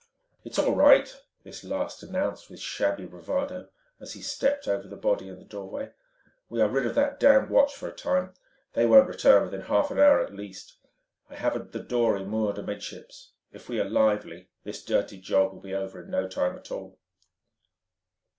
"It's 0.43 0.57
all 0.57 0.73
right," 0.75 1.15
this 1.43 1.63
last 1.63 2.01
announced 2.01 2.49
with 2.49 2.59
shabby 2.59 3.05
bravado 3.05 3.67
as 3.99 4.13
he 4.13 4.23
stepped 4.23 4.67
over 4.67 4.87
the 4.87 4.95
body 4.95 5.27
in 5.29 5.37
the 5.37 5.45
doorway. 5.45 5.91
"We 6.49 6.59
are 6.59 6.67
rid 6.67 6.87
of 6.87 6.95
that 6.95 7.19
damned 7.19 7.51
watch 7.51 7.75
for 7.75 7.87
a 7.87 7.91
time. 7.95 8.33
They 8.73 8.87
won't 8.87 9.07
return 9.07 9.43
within 9.43 9.61
half 9.61 9.91
an 9.91 9.99
hour 9.99 10.19
at 10.19 10.33
least. 10.33 10.77
I 11.29 11.35
have 11.35 11.71
the 11.71 11.79
dory 11.79 12.25
moored 12.25 12.57
amidships. 12.57 13.33
If 13.51 13.69
we 13.69 13.79
are 13.79 13.85
lively, 13.87 14.49
this 14.63 14.83
dirty 14.83 15.19
job 15.19 15.53
will 15.53 15.61
be 15.61 15.75
over 15.75 16.01
in 16.01 16.09
no 16.09 16.27
time 16.27 16.57
at 16.57 16.71
all." 16.71 16.97